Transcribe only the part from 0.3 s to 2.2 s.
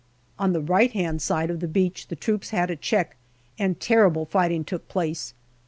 On the right hand side of the beach the